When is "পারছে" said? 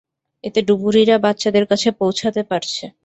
2.49-2.83